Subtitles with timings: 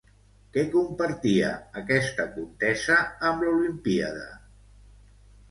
[0.53, 1.51] Què compartia
[1.81, 2.99] aquesta contesa
[3.31, 4.27] amb l'Olimpíada?